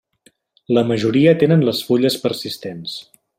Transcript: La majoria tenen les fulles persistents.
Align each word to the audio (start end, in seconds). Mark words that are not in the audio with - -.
La 0.77 0.83
majoria 0.91 1.35
tenen 1.43 1.65
les 1.67 1.83
fulles 1.91 2.17
persistents. 2.25 2.97